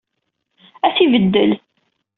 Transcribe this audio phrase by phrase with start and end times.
[0.87, 1.51] Ad t-ibeddel.